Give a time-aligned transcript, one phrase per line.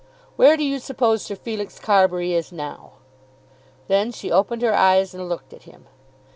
[0.35, 2.93] "Where do you suppose Sir Felix Carbury is now?"
[3.87, 5.85] Then she opened her eyes and looked at him.